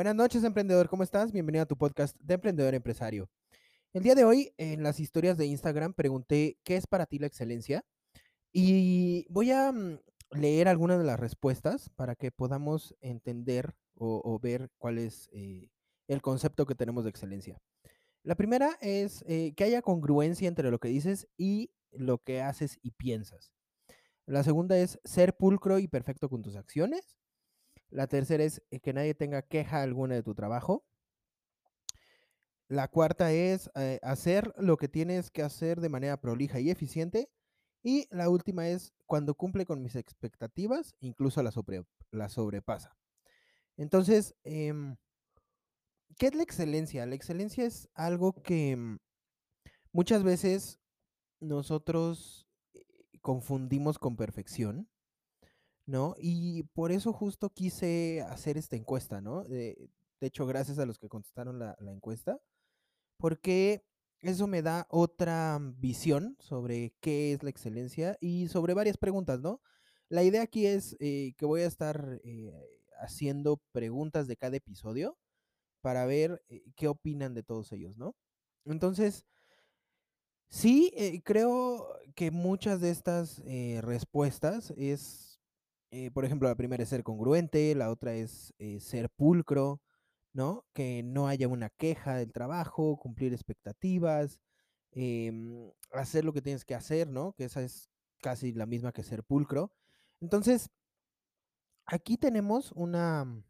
Buenas 0.00 0.16
noches, 0.16 0.44
emprendedor, 0.44 0.88
¿cómo 0.88 1.02
estás? 1.02 1.30
Bienvenido 1.30 1.62
a 1.62 1.66
tu 1.66 1.76
podcast 1.76 2.18
de 2.20 2.32
Emprendedor 2.32 2.74
Empresario. 2.74 3.28
El 3.92 4.02
día 4.02 4.14
de 4.14 4.24
hoy, 4.24 4.50
en 4.56 4.82
las 4.82 4.98
historias 4.98 5.36
de 5.36 5.44
Instagram, 5.44 5.92
pregunté 5.92 6.56
qué 6.64 6.76
es 6.76 6.86
para 6.86 7.04
ti 7.04 7.18
la 7.18 7.26
excelencia 7.26 7.84
y 8.50 9.26
voy 9.28 9.50
a 9.50 9.70
mm, 9.70 9.98
leer 10.30 10.68
algunas 10.68 10.96
de 10.96 11.04
las 11.04 11.20
respuestas 11.20 11.90
para 11.96 12.14
que 12.14 12.32
podamos 12.32 12.96
entender 13.02 13.74
o, 13.94 14.38
ver 14.42 14.70
cuál 14.78 14.96
es 14.96 15.28
eh, 15.34 15.68
el 16.08 16.22
concepto 16.22 16.64
que 16.64 16.74
tenemos 16.74 17.04
de 17.04 17.10
excelencia. 17.10 17.60
La 18.22 18.36
primera 18.36 18.78
es 18.80 19.22
eh, 19.28 19.52
que 19.54 19.64
haya 19.64 19.82
congruencia 19.82 20.48
entre 20.48 20.70
lo 20.70 20.78
que 20.78 20.88
dices 20.88 21.28
y 21.36 21.72
lo 21.90 22.16
que 22.16 22.40
haces 22.40 22.78
y 22.80 22.92
piensas. 22.92 23.52
La 24.24 24.44
segunda 24.44 24.78
es 24.78 24.98
ser 25.04 25.36
pulcro 25.36 25.78
y 25.78 25.88
perfecto 25.88 26.30
con 26.30 26.40
tus 26.40 26.56
acciones. 26.56 27.19
La 27.90 28.06
tercera 28.06 28.44
es 28.44 28.62
eh, 28.70 28.80
que 28.80 28.92
nadie 28.92 29.14
tenga 29.14 29.42
queja 29.42 29.82
alguna 29.82 30.14
de 30.14 30.22
tu 30.22 30.34
trabajo. 30.34 30.84
La 32.68 32.86
cuarta 32.86 33.32
es 33.32 33.68
eh, 33.74 33.98
hacer 34.02 34.54
lo 34.56 34.76
que 34.76 34.88
tienes 34.88 35.30
que 35.30 35.42
hacer 35.42 35.80
de 35.80 35.88
manera 35.88 36.20
prolija 36.20 36.60
y 36.60 36.70
eficiente. 36.70 37.28
Y 37.82 38.06
la 38.10 38.28
última 38.28 38.68
es 38.68 38.92
cuando 39.06 39.34
cumple 39.34 39.66
con 39.66 39.82
mis 39.82 39.96
expectativas, 39.96 40.94
incluso 41.00 41.42
la, 41.42 41.50
sobrepasa. 42.28 42.96
Entonces, 43.76 44.36
em, 44.44 44.96
¿qué 46.18 46.26
es 46.26 46.34
la 46.34 46.42
excelencia? 46.42 47.06
La 47.06 47.14
excelencia 47.14 47.64
es 47.64 47.88
algo 47.94 48.34
que 48.42 48.76
mm, 48.76 48.98
muchas 49.92 50.22
veces 50.22 50.78
nosotros 51.40 52.46
eh, 52.74 52.84
confundimos 53.20 53.98
con 53.98 54.16
perfección. 54.16 54.88
¿No? 55.90 56.14
Y 56.18 56.62
por 56.72 56.92
eso 56.92 57.12
justo 57.12 57.50
quise 57.50 58.22
hacer 58.28 58.56
esta 58.56 58.76
encuesta, 58.76 59.20
¿no? 59.20 59.42
De, 59.44 59.90
hecho, 60.20 60.46
gracias 60.46 60.78
a 60.78 60.86
los 60.86 60.98
que 60.98 61.08
contestaron 61.08 61.58
la, 61.58 61.76
encuesta, 61.80 62.38
porque 63.18 63.84
eso 64.20 64.46
me 64.46 64.62
da 64.62 64.86
otra 64.90 65.58
visión 65.60 66.36
sobre 66.38 66.94
qué 67.00 67.32
es 67.32 67.42
la 67.42 67.50
excelencia 67.50 68.16
y 68.20 68.48
sobre 68.48 68.74
varias 68.74 68.98
preguntas, 68.98 69.40
¿no? 69.40 69.60
La 70.08 70.22
idea 70.22 70.42
aquí 70.42 70.66
es 70.66 70.96
eh, 71.00 71.34
que 71.36 71.46
voy 71.46 71.62
a 71.62 71.66
estar 71.66 72.20
eh, 72.24 72.52
haciendo 73.00 73.60
preguntas 73.72 74.28
de 74.28 74.36
cada 74.36 74.56
episodio 74.56 75.18
para 75.80 76.06
ver 76.06 76.42
eh, 76.48 76.62
qué 76.76 76.88
opinan 76.88 77.34
de 77.34 77.42
todos 77.42 77.72
ellos, 77.72 77.96
¿no? 77.96 78.14
Entonces, 78.64 79.24
sí, 80.48 81.22
creo 81.24 81.88
que 82.14 82.30
muchas 82.30 82.80
de 82.80 82.90
estas 82.90 83.42
respuestas 83.82 84.72
es 84.76 85.29
eh, 85.90 86.10
por 86.12 86.24
ejemplo, 86.24 86.48
la 86.48 86.54
primera 86.56 86.82
es 86.82 86.88
ser 86.88 87.02
congruente, 87.02 87.74
la 87.74 87.90
otra 87.90 88.14
es 88.14 88.54
eh, 88.58 88.80
ser 88.80 89.10
pulcro, 89.10 89.80
¿no? 90.32 90.64
Que 90.72 91.02
no 91.02 91.26
haya 91.28 91.48
una 91.48 91.70
queja 91.70 92.16
del 92.16 92.32
trabajo, 92.32 92.98
cumplir 92.98 93.32
expectativas, 93.32 94.40
em, 94.92 95.70
hacer 95.92 96.24
lo 96.24 96.32
que 96.32 96.42
tienes 96.42 96.64
que 96.64 96.74
hacer, 96.74 97.08
¿no? 97.08 97.32
Que 97.34 97.44
esa 97.44 97.62
es 97.62 97.90
casi 98.22 98.52
la 98.52 98.66
misma 98.66 98.92
que 98.92 99.02
ser 99.02 99.24
pulcro. 99.24 99.72
Entonces, 100.20 100.70
aquí 101.86 102.16
tenemos 102.16 102.72
una 102.72 103.42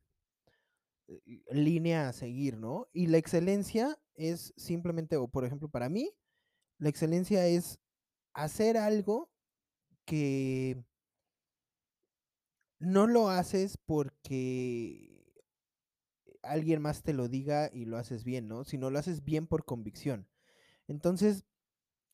eh, 1.09 1.43
línea 1.51 2.09
a 2.09 2.13
seguir, 2.13 2.57
¿no? 2.57 2.89
Y 2.93 3.07
la 3.09 3.19
excelencia 3.19 3.99
es 4.15 4.55
simplemente, 4.57 5.17
o 5.17 5.29
por 5.29 5.45
ejemplo, 5.45 5.69
para 5.69 5.89
mí, 5.89 6.15
la 6.79 6.89
excelencia 6.89 7.47
es 7.47 7.79
hacer 8.33 8.77
algo 8.79 9.31
que 10.07 10.85
no 12.81 13.07
lo 13.07 13.29
haces 13.29 13.77
porque 13.77 15.11
alguien 16.43 16.83
más 16.83 17.03
te 17.03 17.13
lo 17.13 17.29
diga 17.29 17.71
y 17.73 17.85
lo 17.85 17.99
haces 17.99 18.25
bien, 18.25 18.49
¿no? 18.49 18.65
Sino 18.65 18.91
lo 18.91 18.99
haces 18.99 19.23
bien 19.25 19.47
por 19.47 19.65
convicción. 19.65 20.27
Entonces, 20.89 21.45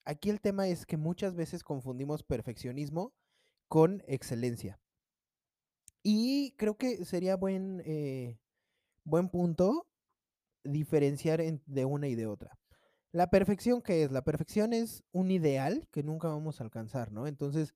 aquí 0.04 0.28
el 0.28 0.40
tema 0.40 0.68
es 0.68 0.84
que 0.84 0.96
muchas 0.96 1.34
veces 1.34 1.62
confundimos 1.62 2.24
perfeccionismo 2.24 3.14
con 3.68 4.02
excelencia. 4.06 4.78
Y 6.02 6.52
creo 6.56 6.76
que 6.76 7.04
sería 7.04 7.36
buen, 7.36 7.82
eh, 7.84 8.38
buen 9.04 9.28
punto 9.28 9.86
diferenciar 10.64 11.40
de 11.40 11.84
una 11.84 12.08
y 12.08 12.16
de 12.16 12.26
otra. 12.26 12.58
La 13.12 13.30
perfección, 13.30 13.82
¿qué 13.82 14.02
es? 14.02 14.10
La 14.10 14.22
perfección 14.22 14.72
es 14.72 15.04
un 15.12 15.30
ideal 15.30 15.88
que 15.90 16.02
nunca 16.02 16.28
vamos 16.28 16.60
a 16.60 16.64
alcanzar, 16.64 17.12
¿no? 17.12 17.26
Entonces, 17.26 17.74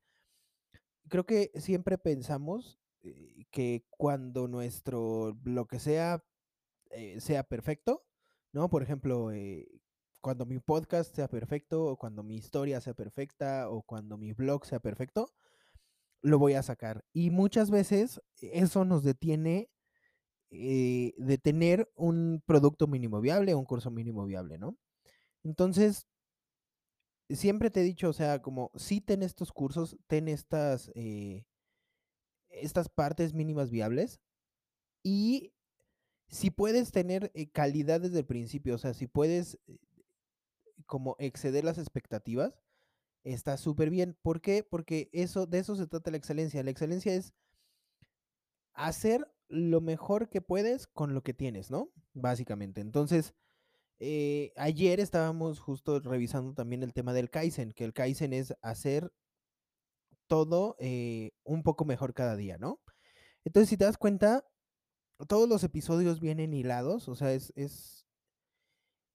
creo 1.11 1.27
que 1.27 1.51
siempre 1.57 1.99
pensamos 1.99 2.79
eh, 3.03 3.45
que 3.51 3.85
cuando 3.91 4.49
nuestro, 4.49 5.39
lo 5.45 5.67
que 5.67 5.79
sea, 5.79 6.25
eh, 6.91 7.21
sea 7.21 7.43
perfecto, 7.45 8.07
¿no? 8.53 8.71
Por 8.71 8.83
ejemplo, 8.83 9.33
eh, 9.33 9.69
cuando 10.23 10.47
mi 10.47 10.59
podcast 10.59 11.15
sea 11.15 11.29
perfecto, 11.29 11.85
o 11.85 11.97
cuando 11.99 12.23
mi 12.23 12.37
historia 12.37 12.81
sea 12.81 12.95
perfecta, 12.95 13.69
o 13.69 13.83
cuando 13.83 14.17
mi 14.17 14.33
blog 14.33 14.65
sea 14.65 14.81
perfecto, 14.81 15.33
lo 16.23 16.39
voy 16.39 16.55
a 16.55 16.63
sacar. 16.63 17.05
Y 17.13 17.31
muchas 17.31 17.71
veces 17.71 18.21
eso 18.41 18.85
nos 18.85 19.03
detiene 19.03 19.71
de 20.51 21.39
tener 21.41 21.91
un 21.95 22.43
producto 22.45 22.89
mínimo 22.89 23.21
viable, 23.21 23.55
un 23.55 23.65
curso 23.65 23.91
mínimo 23.91 24.27
viable, 24.27 24.59
¿no? 24.59 24.77
Entonces, 25.45 26.09
siempre 27.37 27.71
te 27.71 27.81
he 27.81 27.85
dicho, 27.85 28.09
o 28.09 28.13
sea, 28.13 28.43
como 28.43 28.71
si 28.75 29.01
ten 29.01 29.23
estos 29.23 29.53
cursos, 29.53 29.97
ten 30.07 30.29
estas, 30.29 30.91
estas 32.51 32.89
partes 32.89 33.35
mínimas 33.35 33.71
viables 33.71 34.21
y 35.03 35.53
si 36.31 36.51
puedes 36.51 36.93
tener 36.93 37.31
eh, 37.35 37.51
calidad 37.51 38.01
desde 38.01 38.21
el 38.21 38.27
principio, 38.27 38.77
o 38.77 38.79
sea, 38.79 38.95
si 38.95 39.07
puedes 39.07 39.59
eh, 39.67 39.79
como 40.87 41.17
exceder 41.19 41.65
las 41.65 41.79
expectativas, 41.79 42.61
está 43.25 43.57
súper 43.57 43.91
bien. 43.91 44.17
¿Por 44.23 44.41
qué? 44.41 44.63
Porque 44.63 45.11
eso, 45.13 45.47
de 45.47 45.59
eso 45.59 45.77
se 45.77 45.87
trata 45.87 46.11
la 46.11 46.17
excelencia. 46.17 46.63
La 46.63 46.71
excelencia 46.71 47.13
es 47.15 47.35
hacer 48.73 49.29
lo 49.49 49.81
mejor 49.81 50.29
que 50.29 50.41
puedes 50.41 50.87
con 50.87 51.15
lo 51.15 51.23
que 51.23 51.35
tienes, 51.35 51.71
¿no? 51.71 51.91
Básicamente. 52.15 52.81
Entonces, 52.81 53.35
eh, 54.03 54.55
ayer 54.57 54.99
estábamos 54.99 55.61
justo 55.61 56.01
revisando 56.01 56.55
también 56.55 56.83
el 56.83 56.95
tema 56.95 57.13
del 57.13 57.29
Kaizen, 57.29 57.73
que 57.73 57.85
el 57.85 57.93
Kaizen 57.93 58.33
es 58.33 58.55
hacer 58.63 59.13
todo 60.27 60.77
eh, 60.79 61.33
un 61.45 61.63
poco 61.63 61.85
mejor 61.85 62.15
cada 62.15 62.35
día, 62.35 62.57
¿no? 62.57 62.81
Entonces, 63.45 63.69
si 63.69 63.77
te 63.77 63.85
das 63.85 63.99
cuenta, 63.99 64.47
todos 65.29 65.49
los 65.49 65.65
episodios 65.65 66.21
vienen 66.21 66.55
hilados, 66.55 67.09
o 67.09 67.15
sea, 67.15 67.33
es, 67.35 67.53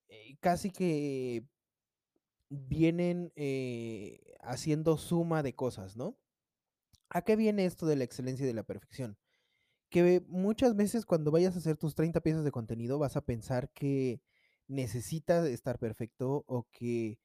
eh, 0.10 0.38
casi 0.40 0.70
que 0.70 1.44
vienen 2.50 3.34
haciendo 4.42 4.98
suma 4.98 5.42
de 5.42 5.56
cosas, 5.56 5.98
¿no? 5.98 6.16
¿A 7.10 7.24
qué 7.24 7.36
viene 7.36 7.66
esto 7.66 7.88
de 7.88 7.96
la 7.96 8.04
excelencia 8.04 8.44
y 8.44 8.48
de 8.48 8.54
la 8.54 8.64
perfección? 8.64 9.18
Que 9.90 10.24
muchas 10.28 10.76
veces 10.76 11.06
cuando 11.06 11.32
vayas 11.32 11.56
a 11.56 11.60
hacer 11.60 11.78
tus 11.78 11.96
30 11.96 12.22
piezas 12.22 12.44
de 12.44 12.52
contenido 12.52 13.00
vas 13.00 13.16
a 13.16 13.26
pensar 13.26 13.72
que 13.72 14.22
necesitas 14.68 15.48
estar 15.48 15.80
perfecto 15.80 16.44
o 16.48 16.68
que 16.72 17.20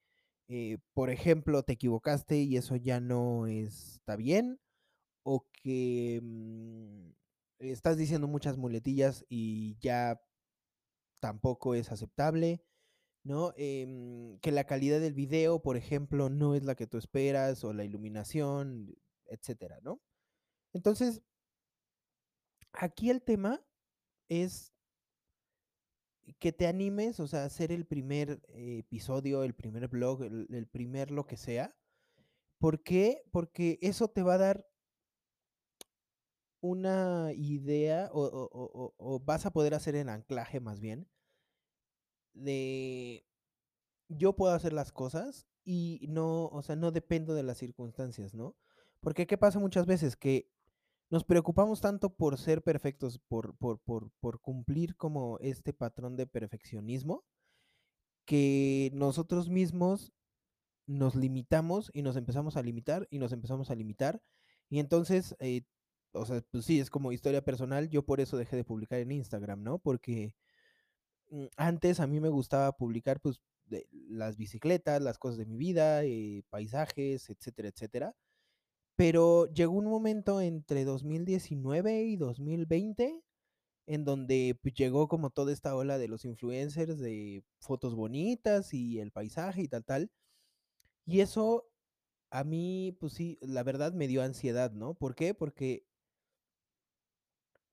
eh, 0.53 0.79
por 0.93 1.09
ejemplo, 1.09 1.63
te 1.63 1.73
equivocaste 1.73 2.41
y 2.41 2.57
eso 2.57 2.75
ya 2.75 2.99
no 2.99 3.47
está 3.47 4.17
bien, 4.17 4.59
o 5.23 5.47
que 5.53 6.19
mm, 6.21 7.11
estás 7.59 7.97
diciendo 7.97 8.27
muchas 8.27 8.57
muletillas 8.57 9.25
y 9.29 9.77
ya 9.79 10.21
tampoco 11.21 11.75
es 11.75 11.91
aceptable, 11.91 12.63
¿no? 13.23 13.53
Em, 13.57 14.39
que 14.39 14.51
la 14.51 14.65
calidad 14.65 14.99
del 15.01 15.13
video, 15.13 15.61
por 15.61 15.77
ejemplo, 15.77 16.29
no 16.29 16.55
es 16.55 16.65
la 16.65 16.75
que 16.75 16.87
tú 16.87 16.97
esperas, 16.97 17.63
o 17.63 17.73
la 17.73 17.85
iluminación, 17.85 18.95
etcétera, 19.27 19.79
¿no? 19.83 20.01
Entonces, 20.73 21.23
aquí 22.73 23.09
el 23.09 23.21
tema 23.23 23.61
es 24.29 24.70
que 26.39 26.51
te 26.51 26.67
animes, 26.67 27.19
o 27.19 27.27
sea, 27.27 27.45
hacer 27.45 27.71
el 27.71 27.85
primer 27.85 28.41
episodio, 28.55 29.43
el 29.43 29.53
primer 29.53 29.87
blog, 29.87 30.23
el, 30.23 30.67
primer 30.67 31.11
lo 31.11 31.25
que 31.27 31.37
sea. 31.37 31.75
¿Por 32.59 32.83
qué? 32.83 33.23
Porque 33.31 33.79
eso 33.81 34.09
te 34.09 34.23
va 34.23 34.35
a 34.35 34.39
dar 34.39 34.67
una 36.61 37.31
idea 37.35 38.09
o- 38.13 38.93
o 38.97 39.19
vas 39.19 39.45
a 39.45 39.51
poder 39.51 39.73
hacer 39.73 39.95
el 39.95 40.09
anclaje 40.09 40.59
más 40.59 40.79
bien 40.79 41.07
de 42.33 43.25
yo 44.09 44.35
puedo 44.35 44.53
hacer 44.53 44.73
las 44.73 44.91
cosas 44.91 45.47
y 45.63 46.05
no, 46.09 46.47
o 46.47 46.61
sea, 46.63 46.75
no 46.75 46.91
dependo 46.91 47.33
de 47.35 47.43
las 47.43 47.57
circunstancias, 47.57 48.33
¿no? 48.33 48.55
Porque 49.01 49.27
¿qué 49.27 49.37
pasa 49.37 49.59
muchas 49.59 49.85
veces? 49.85 50.15
Que 50.15 50.49
nos 51.11 51.25
preocupamos 51.25 51.81
tanto 51.81 52.15
por 52.15 52.37
ser 52.37 52.63
perfectos, 52.63 53.19
por, 53.27 53.55
por, 53.57 53.79
por, 53.81 54.11
por 54.21 54.39
cumplir 54.39 54.95
como 54.95 55.37
este 55.39 55.73
patrón 55.73 56.15
de 56.15 56.25
perfeccionismo, 56.25 57.25
que 58.25 58.89
nosotros 58.93 59.49
mismos 59.49 60.13
nos 60.87 61.15
limitamos 61.15 61.91
y 61.93 62.01
nos 62.01 62.15
empezamos 62.15 62.55
a 62.55 62.63
limitar 62.63 63.07
y 63.11 63.19
nos 63.19 63.33
empezamos 63.33 63.69
a 63.69 63.75
limitar. 63.75 64.21
Y 64.69 64.79
entonces, 64.79 65.35
eh, 65.39 65.63
o 66.13 66.25
sea, 66.25 66.41
pues 66.49 66.65
sí, 66.65 66.79
es 66.79 66.89
como 66.89 67.11
historia 67.11 67.43
personal. 67.43 67.89
Yo 67.89 68.05
por 68.05 68.21
eso 68.21 68.37
dejé 68.37 68.55
de 68.55 68.63
publicar 68.63 68.99
en 68.99 69.11
Instagram, 69.11 69.63
¿no? 69.63 69.79
Porque 69.79 70.33
mm, 71.29 71.45
antes 71.57 71.99
a 71.99 72.07
mí 72.07 72.19
me 72.21 72.29
gustaba 72.29 72.71
publicar, 72.73 73.19
pues, 73.21 73.41
las 73.91 74.37
bicicletas, 74.37 75.01
las 75.01 75.17
cosas 75.17 75.37
de 75.37 75.45
mi 75.45 75.57
vida, 75.57 76.03
eh, 76.03 76.43
paisajes, 76.49 77.29
etcétera, 77.29 77.69
etcétera. 77.69 78.15
Pero 79.01 79.51
llegó 79.51 79.73
un 79.73 79.87
momento 79.87 80.41
entre 80.41 80.85
2019 80.85 82.03
y 82.03 82.17
2020 82.17 83.23
en 83.87 84.05
donde 84.05 84.55
pues, 84.61 84.75
llegó 84.75 85.07
como 85.07 85.31
toda 85.31 85.51
esta 85.51 85.75
ola 85.75 85.97
de 85.97 86.07
los 86.07 86.23
influencers 86.23 86.99
de 86.99 87.43
fotos 87.57 87.95
bonitas 87.95 88.75
y 88.75 88.99
el 88.99 89.11
paisaje 89.11 89.63
y 89.63 89.67
tal, 89.67 89.83
tal. 89.85 90.11
Y 91.07 91.21
eso 91.21 91.67
a 92.29 92.43
mí, 92.43 92.95
pues 92.99 93.13
sí, 93.13 93.39
la 93.41 93.63
verdad 93.63 93.91
me 93.91 94.07
dio 94.07 94.21
ansiedad, 94.21 94.71
¿no? 94.71 94.93
¿Por 94.93 95.15
qué? 95.15 95.33
Porque, 95.33 95.83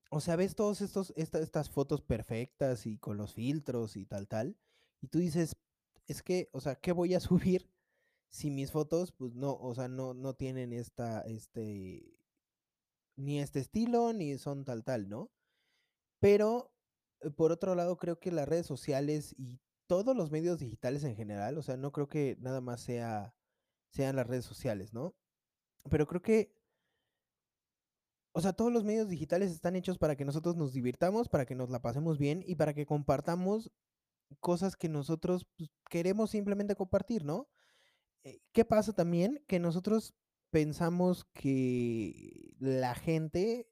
o 0.09 0.21
sea, 0.21 0.37
ves 0.37 0.55
todos 0.55 0.81
estas 0.81 1.69
fotos 1.69 2.01
perfectas 2.01 2.87
y 2.87 2.97
con 2.97 3.19
los 3.19 3.35
filtros 3.35 3.99
y 3.99 4.07
tal, 4.07 4.29
tal, 4.29 4.57
y 5.03 5.09
tú 5.09 5.19
dices, 5.19 5.57
es 6.07 6.23
que, 6.23 6.49
o 6.53 6.63
sea, 6.63 6.77
¿qué 6.77 6.93
voy 6.93 7.13
a 7.13 7.21
subir 7.21 7.69
si 8.31 8.51
mis 8.51 8.73
fotos, 8.73 9.13
pues 9.13 9.35
no, 9.35 9.55
o 9.55 9.75
sea, 9.75 9.89
no, 9.89 10.15
no 10.15 10.35
tienen 10.35 10.73
esta, 10.73 11.23
este, 11.23 12.19
ni 13.17 13.41
este 13.41 13.61
estilo, 13.61 14.13
ni 14.13 14.39
son 14.39 14.65
tal, 14.65 14.85
tal, 14.85 15.09
¿no? 15.09 15.31
Pero, 16.21 16.73
eh, 17.21 17.31
por 17.31 17.53
otro 17.53 17.75
lado, 17.75 17.97
creo 17.99 18.21
que 18.21 18.33
las 18.33 18.49
redes 18.49 18.67
sociales 18.67 19.35
y 19.39 19.61
todos 19.89 20.17
los 20.17 20.31
medios 20.31 20.59
digitales 20.61 21.05
en 21.05 21.17
general, 21.17 21.59
o 21.59 21.63
sea, 21.63 21.77
no 21.77 21.93
creo 21.93 22.09
que 22.09 22.37
nada 22.41 22.61
más 22.61 22.83
sea, 22.83 23.35
sean 23.93 24.17
las 24.17 24.27
redes 24.27 24.45
sociales, 24.47 24.93
¿no? 24.95 25.17
Pero 25.91 26.07
creo 26.07 26.23
que 26.23 26.55
O 28.33 28.41
sea, 28.41 28.53
todos 28.53 28.73
los 28.73 28.85
medios 28.85 29.09
digitales 29.09 29.51
están 29.51 29.75
hechos 29.77 29.99
para 29.99 30.17
que 30.17 30.25
nosotros 30.25 30.57
nos 30.57 30.73
divirtamos, 30.73 31.29
para 31.29 31.45
que 31.47 31.55
nos 31.55 31.71
la 31.71 31.81
pasemos 31.83 32.19
bien 32.19 32.45
y 32.47 32.55
para 32.55 32.75
que 32.75 32.87
compartamos 32.87 33.71
cosas 34.41 34.77
que 34.77 34.89
nosotros 34.89 35.47
pues, 35.57 35.71
queremos 35.91 36.31
simplemente 36.31 36.77
compartir, 36.77 37.25
¿no? 37.25 37.49
Eh, 38.25 38.41
¿Qué 38.53 38.65
pasa 38.65 38.93
también? 38.93 39.43
Que 39.47 39.59
nosotros 39.59 40.15
pensamos 40.51 41.25
que 41.33 42.55
la 42.59 42.95
gente 42.95 43.69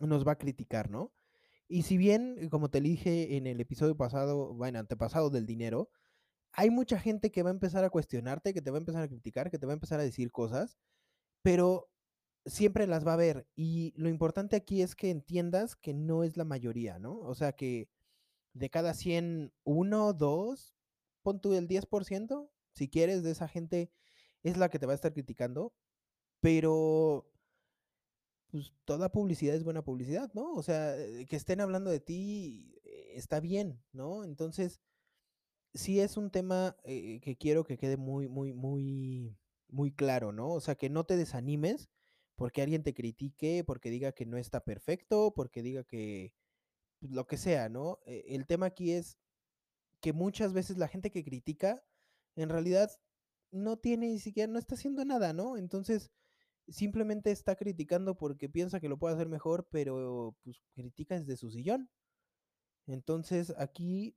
nos 0.00 0.26
va 0.26 0.32
a 0.32 0.38
criticar, 0.38 0.90
¿no? 0.90 1.12
Y 1.68 1.82
si 1.82 1.96
bien, 1.96 2.36
eh, 2.38 2.48
como 2.50 2.70
te 2.70 2.80
dije 2.80 3.36
en 3.36 3.46
el 3.46 3.60
episodio 3.60 3.96
pasado, 3.96 4.54
bueno, 4.54 4.78
antepasado 4.78 5.30
del 5.30 5.46
dinero, 5.46 5.90
hay 6.52 6.70
mucha 6.70 6.98
gente 6.98 7.30
que 7.32 7.42
va 7.42 7.50
a 7.50 7.54
empezar 7.54 7.84
a 7.84 7.90
cuestionarte, 7.90 8.52
que 8.52 8.62
te 8.62 8.70
va 8.70 8.76
a 8.76 8.80
empezar 8.80 9.02
a 9.02 9.08
criticar, 9.08 9.50
que 9.50 9.58
te 9.58 9.66
va 9.66 9.72
a 9.72 9.74
empezar 9.74 10.00
a 10.00 10.04
decir 10.04 10.30
cosas, 10.30 10.76
pero 11.42 11.90
siempre 12.44 12.86
las 12.86 13.06
va 13.06 13.14
a 13.14 13.16
ver. 13.16 13.46
Y 13.56 13.94
lo 13.96 14.08
importante 14.08 14.56
aquí 14.56 14.82
es 14.82 14.94
que 14.94 15.10
entiendas 15.10 15.76
que 15.76 15.94
no 15.94 16.24
es 16.24 16.36
la 16.36 16.44
mayoría, 16.44 16.98
¿no? 16.98 17.18
O 17.20 17.34
sea 17.34 17.52
que 17.52 17.88
de 18.54 18.70
cada 18.70 18.94
100, 18.94 19.52
uno, 19.64 20.12
dos, 20.12 20.74
pon 21.22 21.40
tú 21.40 21.54
el 21.54 21.68
10%, 21.68 22.50
si 22.74 22.88
quieres, 22.88 23.22
de 23.22 23.30
esa 23.32 23.48
gente 23.48 23.90
es 24.42 24.56
la 24.56 24.68
que 24.68 24.78
te 24.78 24.86
va 24.86 24.92
a 24.92 24.96
estar 24.96 25.12
criticando, 25.12 25.74
pero 26.40 27.32
pues 28.52 28.72
toda 28.84 29.10
publicidad 29.10 29.56
es 29.56 29.64
buena 29.64 29.82
publicidad, 29.82 30.30
¿no? 30.34 30.52
O 30.54 30.62
sea, 30.62 30.96
eh, 30.98 31.26
que 31.26 31.36
estén 31.36 31.60
hablando 31.60 31.90
de 31.90 32.00
ti 32.00 32.78
eh, 32.84 33.12
está 33.16 33.40
bien, 33.40 33.82
¿no? 33.92 34.24
Entonces, 34.24 34.80
sí 35.74 36.00
es 36.00 36.16
un 36.18 36.30
tema 36.30 36.76
eh, 36.84 37.20
que 37.22 37.36
quiero 37.36 37.64
que 37.64 37.78
quede 37.78 37.96
muy, 37.96 38.28
muy, 38.28 38.52
muy, 38.52 39.38
muy 39.68 39.92
claro, 39.92 40.32
¿no? 40.32 40.50
O 40.50 40.60
sea, 40.60 40.74
que 40.74 40.90
no 40.90 41.04
te 41.04 41.16
desanimes 41.16 41.90
porque 42.36 42.62
alguien 42.62 42.82
te 42.82 42.94
critique, 42.94 43.64
porque 43.64 43.90
diga 43.90 44.12
que 44.12 44.26
no 44.26 44.36
está 44.36 44.64
perfecto, 44.64 45.32
porque 45.34 45.62
diga 45.62 45.84
que 45.84 46.34
pues, 47.00 47.12
lo 47.12 47.26
que 47.26 47.38
sea, 47.38 47.68
¿no? 47.70 48.00
El 48.06 48.46
tema 48.46 48.66
aquí 48.66 48.92
es 48.92 49.18
que 50.00 50.12
muchas 50.12 50.52
veces 50.52 50.76
la 50.78 50.88
gente 50.88 51.10
que 51.10 51.24
critica, 51.24 51.82
en 52.36 52.48
realidad 52.48 52.90
no 53.50 53.78
tiene 53.78 54.08
ni 54.08 54.18
siquiera, 54.18 54.50
no 54.50 54.58
está 54.58 54.74
haciendo 54.74 55.04
nada, 55.04 55.32
¿no? 55.32 55.56
Entonces, 55.56 56.10
simplemente 56.68 57.30
está 57.30 57.56
criticando 57.56 58.16
porque 58.16 58.48
piensa 58.48 58.80
que 58.80 58.88
lo 58.88 58.98
puede 58.98 59.14
hacer 59.14 59.28
mejor, 59.28 59.68
pero 59.70 60.36
pues 60.42 60.62
critica 60.74 61.18
desde 61.18 61.36
su 61.36 61.50
sillón. 61.50 61.90
Entonces, 62.86 63.54
aquí 63.58 64.16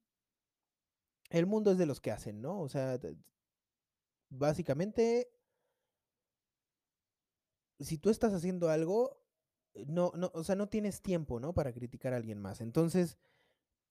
el 1.29 1.45
mundo 1.45 1.71
es 1.71 1.77
de 1.77 1.85
los 1.85 2.01
que 2.01 2.11
hacen, 2.11 2.41
¿no? 2.41 2.61
O 2.61 2.69
sea, 2.69 2.99
básicamente, 4.29 5.29
si 7.79 7.97
tú 7.97 8.09
estás 8.09 8.33
haciendo 8.33 8.69
algo, 8.69 9.21
eh, 9.73 9.85
no, 9.87 10.11
no, 10.15 10.31
o 10.33 10.43
sea, 10.43 10.55
no 10.55 10.69
tienes 10.69 11.01
tiempo, 11.01 11.39
¿no? 11.39 11.53
Para 11.53 11.73
criticar 11.73 12.13
a 12.13 12.17
alguien 12.17 12.39
más. 12.39 12.61
Entonces, 12.61 13.17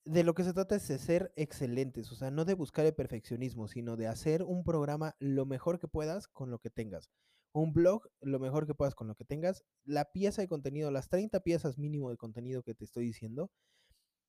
de 0.04 0.22
lo 0.22 0.34
que 0.34 0.44
se 0.44 0.52
trata 0.52 0.76
es 0.76 0.86
de 0.88 0.98
ser 0.98 1.32
excelentes, 1.36 2.12
o 2.12 2.16
sea, 2.16 2.30
no 2.30 2.44
de 2.44 2.54
buscar 2.54 2.84
el 2.84 2.94
perfeccionismo, 2.94 3.68
sino 3.68 3.96
de 3.96 4.06
hacer 4.06 4.42
un 4.42 4.62
programa 4.64 5.16
lo 5.18 5.46
mejor 5.46 5.80
que 5.80 5.88
puedas 5.88 6.28
con 6.28 6.50
lo 6.50 6.58
que 6.58 6.70
tengas. 6.70 7.10
Un 7.54 7.72
blog 7.72 8.08
lo 8.20 8.38
mejor 8.38 8.66
que 8.66 8.74
puedas 8.74 8.94
con 8.94 9.08
lo 9.08 9.14
que 9.14 9.24
tengas. 9.24 9.64
La 9.84 10.12
pieza 10.12 10.42
de 10.42 10.48
contenido, 10.48 10.90
las 10.90 11.08
30 11.08 11.40
piezas 11.40 11.78
mínimo 11.78 12.10
de 12.10 12.16
contenido 12.16 12.62
que 12.62 12.74
te 12.74 12.84
estoy 12.84 13.06
diciendo, 13.06 13.50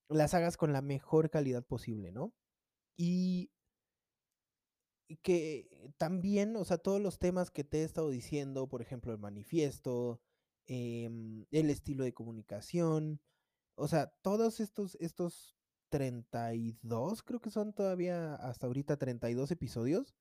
las 0.08 0.34
hagas 0.34 0.56
con 0.56 0.72
la 0.72 0.82
mejor 0.82 1.30
calidad 1.30 1.64
posible, 1.64 2.12
¿no? 2.12 2.32
Y 2.96 3.50
que 5.22 5.68
también, 5.98 6.56
o 6.56 6.64
sea, 6.64 6.78
todos 6.78 7.00
los 7.00 7.18
temas 7.18 7.50
que 7.50 7.64
te 7.64 7.80
he 7.82 7.84
estado 7.84 8.10
diciendo, 8.10 8.68
por 8.68 8.82
ejemplo, 8.82 9.12
el 9.12 9.18
manifiesto, 9.18 10.20
em, 10.66 11.44
el 11.50 11.70
estilo 11.70 12.04
de 12.04 12.14
comunicación, 12.14 13.20
o 13.76 13.88
sea, 13.88 14.08
todos 14.22 14.60
estos, 14.60 14.96
estos 15.00 15.55
32, 15.88 17.22
creo 17.22 17.40
que 17.40 17.50
son 17.50 17.72
todavía 17.72 18.34
hasta 18.36 18.66
ahorita 18.66 18.96
32 18.96 19.50
episodios, 19.50 20.14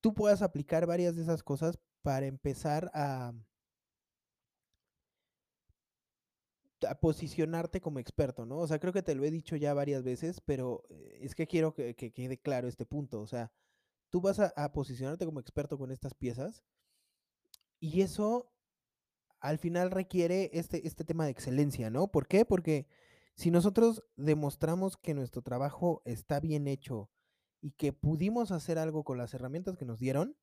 tú 0.00 0.14
puedas 0.14 0.42
aplicar 0.42 0.86
varias 0.86 1.16
de 1.16 1.22
esas 1.22 1.42
cosas 1.42 1.78
para 2.02 2.26
empezar 2.26 2.90
a, 2.94 3.32
a 6.88 6.94
posicionarte 7.00 7.80
como 7.80 7.98
experto, 7.98 8.46
¿no? 8.46 8.58
O 8.58 8.66
sea, 8.66 8.78
creo 8.78 8.92
que 8.92 9.02
te 9.02 9.14
lo 9.14 9.24
he 9.24 9.30
dicho 9.30 9.56
ya 9.56 9.74
varias 9.74 10.02
veces, 10.02 10.40
pero 10.40 10.84
eh, 10.90 11.18
es 11.22 11.34
que 11.34 11.46
quiero 11.46 11.74
que, 11.74 11.94
que 11.94 12.12
quede 12.12 12.38
claro 12.38 12.68
este 12.68 12.86
punto, 12.86 13.20
o 13.20 13.26
sea, 13.26 13.50
tú 14.10 14.20
vas 14.20 14.38
a, 14.38 14.52
a 14.56 14.72
posicionarte 14.72 15.24
como 15.24 15.40
experto 15.40 15.78
con 15.78 15.90
estas 15.90 16.14
piezas 16.14 16.62
y 17.80 18.02
eso 18.02 18.52
al 19.40 19.58
final 19.58 19.90
requiere 19.90 20.50
este, 20.52 20.86
este 20.86 21.04
tema 21.04 21.24
de 21.24 21.30
excelencia, 21.30 21.90
¿no? 21.90 22.08
¿Por 22.08 22.26
qué? 22.26 22.44
Porque 22.44 22.86
si 23.36 23.50
nosotros 23.50 24.02
demostramos 24.16 24.96
que 24.96 25.14
nuestro 25.14 25.42
trabajo 25.42 26.02
está 26.04 26.40
bien 26.40 26.66
hecho 26.66 27.10
y 27.60 27.72
que 27.72 27.92
pudimos 27.92 28.50
hacer 28.50 28.78
algo 28.78 29.04
con 29.04 29.18
las 29.18 29.34
herramientas 29.34 29.76
que 29.76 29.84
nos 29.84 29.98
dieron, 29.98 30.36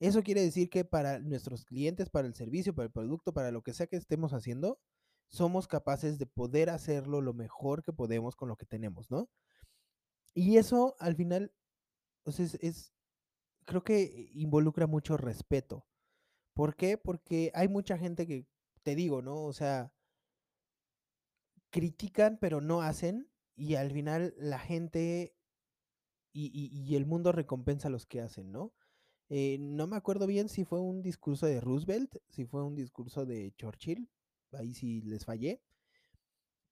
eso 0.00 0.22
quiere 0.22 0.42
decir 0.42 0.70
que 0.70 0.84
para 0.84 1.18
nuestros 1.18 1.64
clientes, 1.64 2.08
para 2.08 2.26
el 2.26 2.34
servicio, 2.34 2.74
para 2.74 2.86
el 2.86 2.92
producto, 2.92 3.34
para 3.34 3.50
lo 3.50 3.62
que 3.62 3.74
sea 3.74 3.86
que 3.86 3.96
estemos 3.96 4.32
haciendo, 4.32 4.80
somos 5.28 5.68
capaces 5.68 6.18
de 6.18 6.26
poder 6.26 6.70
hacerlo 6.70 7.20
lo 7.20 7.34
mejor 7.34 7.82
que 7.82 7.92
podemos 7.92 8.34
con 8.34 8.48
lo 8.48 8.56
que 8.56 8.64
tenemos, 8.64 9.10
¿no? 9.10 9.28
Y 10.34 10.56
eso 10.56 10.96
al 11.00 11.16
final, 11.16 11.52
pues 12.22 12.40
es, 12.40 12.54
es 12.62 12.92
creo 13.66 13.84
que 13.84 14.30
involucra 14.32 14.86
mucho 14.86 15.16
respeto. 15.16 15.86
¿Por 16.54 16.76
qué? 16.76 16.96
Porque 16.96 17.52
hay 17.54 17.68
mucha 17.68 17.98
gente 17.98 18.26
que, 18.26 18.46
te 18.82 18.94
digo, 18.94 19.20
¿no? 19.20 19.44
O 19.44 19.52
sea, 19.52 19.92
critican 21.70 22.38
pero 22.40 22.60
no 22.60 22.82
hacen 22.82 23.28
y 23.56 23.74
al 23.74 23.90
final 23.90 24.34
la 24.38 24.58
gente 24.58 25.34
y, 26.32 26.94
el 26.94 27.04
mundo 27.04 27.32
recompensa 27.32 27.88
a 27.88 27.90
los 27.90 28.06
que 28.06 28.20
hacen, 28.20 28.52
¿no? 28.52 28.72
Eh, 29.28 29.58
no 29.58 29.88
me 29.88 29.96
acuerdo 29.96 30.26
bien 30.28 30.48
si 30.48 30.64
fue 30.64 30.80
un 30.80 31.02
discurso 31.02 31.46
de 31.46 31.60
Roosevelt, 31.60 32.16
si 32.28 32.44
fue 32.44 32.64
un 32.64 32.76
discurso 32.76 33.26
de 33.26 33.52
Churchill, 33.56 34.08
ahí 34.52 34.72
sí 34.72 35.02
les 35.02 35.24
fallé, 35.24 35.60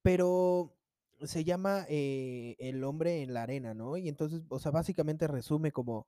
pero 0.02 0.76
se 1.24 1.44
llama 1.44 1.84
eh, 1.88 2.54
El 2.60 2.84
hombre 2.84 3.22
en 3.22 3.34
la 3.34 3.42
arena, 3.42 3.74
¿no? 3.74 3.96
Y 3.96 4.08
entonces, 4.08 4.42
o 4.48 4.60
sea, 4.60 4.70
básicamente 4.70 5.26
resume 5.26 5.72
como 5.72 6.06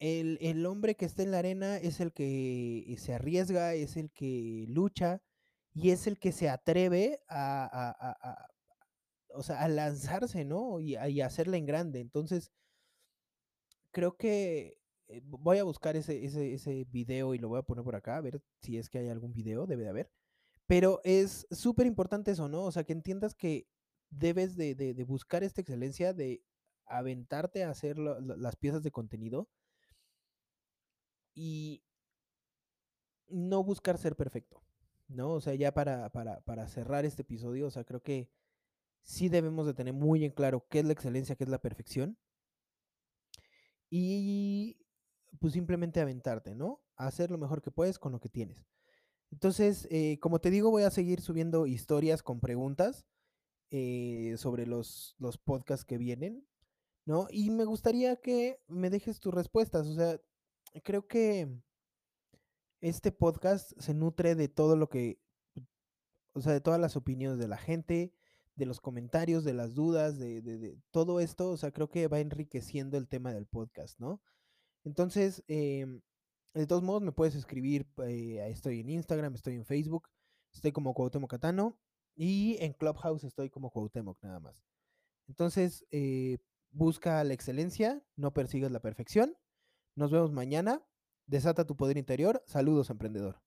el, 0.00 0.64
hombre 0.64 0.94
que 0.96 1.04
está 1.04 1.22
en 1.22 1.30
la 1.30 1.38
arena 1.40 1.76
es 1.76 2.00
el 2.00 2.12
que 2.12 2.96
se 2.98 3.12
arriesga, 3.14 3.74
es 3.74 3.96
el 3.96 4.10
que 4.10 4.64
lucha 4.68 5.20
y 5.74 5.90
es 5.90 6.06
el 6.06 6.18
que 6.18 6.32
se 6.32 6.48
atreve 6.48 7.20
a, 7.28 8.46
a 9.48 9.68
lanzarse, 9.68 10.44
¿no? 10.44 10.80
Y, 10.80 10.96
a, 10.96 11.26
hacerla 11.26 11.56
en 11.56 11.66
grande. 11.66 12.00
Entonces, 12.00 12.50
creo 13.90 14.16
que 14.16 14.78
eh, 15.08 15.20
voy 15.24 15.58
a 15.58 15.64
buscar 15.64 15.96
ese, 15.96 16.24
ese, 16.24 16.54
ese 16.54 16.84
video 16.90 17.34
y 17.34 17.38
lo 17.38 17.48
voy 17.48 17.58
a 17.58 17.62
poner 17.62 17.84
por 17.84 17.96
acá, 17.96 18.16
a 18.16 18.20
ver 18.20 18.42
si 18.60 18.78
es 18.78 18.88
que 18.88 18.98
hay 18.98 19.08
algún 19.08 19.32
video, 19.32 19.66
debe 19.66 19.84
de 19.84 19.90
haber. 19.90 20.10
Pero 20.66 21.00
es 21.04 21.46
súper 21.50 21.86
importante 21.86 22.30
eso, 22.30 22.48
¿no? 22.48 22.64
O 22.64 22.72
sea, 22.72 22.84
que 22.84 22.92
entiendas 22.92 23.34
que 23.34 23.66
debes 24.10 24.56
de, 24.56 25.04
buscar 25.06 25.42
esta 25.42 25.60
excelencia, 25.60 26.12
de 26.12 26.42
aventarte 26.86 27.64
a 27.64 27.70
hacer 27.70 27.98
las 27.98 28.56
piezas 28.56 28.82
de 28.82 28.90
contenido 28.90 29.48
y 31.34 31.82
no 33.28 33.62
buscar 33.62 33.98
ser 33.98 34.16
perfecto, 34.16 34.62
¿no? 35.10 35.32
O 35.32 35.40
sea, 35.40 35.54
ya 35.54 35.72
para, 35.72 36.10
para, 36.10 36.40
para 36.42 36.66
cerrar 36.68 37.04
este 37.04 37.22
episodio, 37.22 37.66
o 37.66 37.70
sea, 37.70 37.84
creo 37.84 38.02
que 38.02 38.30
sí 39.02 39.28
debemos 39.28 39.66
de 39.66 39.74
tener 39.74 39.94
muy 39.94 40.24
en 40.24 40.32
claro 40.32 40.66
qué 40.68 40.80
es 40.80 40.84
la 40.84 40.92
excelencia, 40.92 41.36
qué 41.36 41.44
es 41.44 41.50
la 41.50 41.60
perfección. 41.60 42.18
Y 43.90 44.78
pues 45.40 45.52
simplemente 45.52 46.00
aventarte, 46.00 46.54
¿no? 46.54 46.82
hacer 47.06 47.30
lo 47.30 47.38
mejor 47.38 47.62
que 47.62 47.70
puedes 47.70 47.98
con 47.98 48.12
lo 48.12 48.20
que 48.20 48.28
tienes. 48.28 48.66
Entonces, 49.30 49.86
eh, 49.90 50.18
como 50.20 50.40
te 50.40 50.50
digo, 50.50 50.70
voy 50.70 50.82
a 50.82 50.90
seguir 50.90 51.20
subiendo 51.20 51.66
historias 51.66 52.22
con 52.22 52.40
preguntas 52.40 53.06
eh, 53.70 54.34
sobre 54.36 54.66
los, 54.66 55.14
los 55.18 55.38
podcasts 55.38 55.84
que 55.84 55.98
vienen, 55.98 56.46
¿no? 57.06 57.28
Y 57.30 57.50
me 57.50 57.64
gustaría 57.64 58.16
que 58.16 58.60
me 58.66 58.90
dejes 58.90 59.20
tus 59.20 59.32
respuestas. 59.32 59.86
O 59.86 59.94
sea, 59.94 60.20
creo 60.82 61.06
que 61.06 61.48
este 62.80 63.12
podcast 63.12 63.72
se 63.78 63.94
nutre 63.94 64.34
de 64.34 64.48
todo 64.48 64.76
lo 64.76 64.88
que, 64.88 65.20
o 66.32 66.40
sea, 66.40 66.52
de 66.52 66.60
todas 66.60 66.80
las 66.80 66.96
opiniones 66.96 67.38
de 67.38 67.48
la 67.48 67.58
gente, 67.58 68.12
de 68.56 68.66
los 68.66 68.80
comentarios, 68.80 69.44
de 69.44 69.54
las 69.54 69.74
dudas, 69.74 70.18
de, 70.18 70.78
todo 70.90 71.20
esto, 71.20 71.50
o 71.50 71.56
sea, 71.56 71.72
creo 71.72 71.88
que 71.90 72.08
va 72.08 72.20
enriqueciendo 72.20 72.98
el 72.98 73.08
tema 73.08 73.32
del 73.32 73.46
podcast, 73.46 73.98
¿no? 73.98 74.20
Entonces, 74.84 75.44
em, 75.48 76.00
de 76.54 76.66
todos 76.66 76.82
modos, 76.82 77.02
me 77.02 77.12
puedes 77.12 77.34
escribir, 77.34 77.86
eh, 78.04 78.46
estoy 78.50 78.80
en 78.80 78.90
Instagram, 78.90 79.34
estoy 79.34 79.54
en 79.54 79.64
Facebook, 79.64 80.08
estoy 80.52 80.72
como 80.72 80.94
Cuauhtémoc 80.94 81.30
Catano 81.30 81.78
y 82.16 82.56
en 82.60 82.72
Clubhouse 82.72 83.24
estoy 83.24 83.50
como 83.50 83.70
Cuauhtémoc 83.70 84.18
nada 84.22 84.40
más. 84.40 84.64
Entonces, 85.28 85.86
eh, 85.90 86.38
busca 86.70 87.22
la 87.24 87.34
excelencia, 87.34 88.02
no 88.16 88.32
persigas 88.32 88.70
la 88.72 88.80
perfección. 88.80 89.36
Nos 89.94 90.10
vemos 90.10 90.32
mañana. 90.32 90.82
Desata 91.30 91.64
tu 91.64 91.76
poder 91.76 91.96
interior. 91.96 92.42
Saludos, 92.44 92.90
emprendedor. 92.90 93.40